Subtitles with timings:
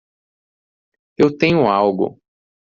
[1.15, 2.19] Eu tenho algo!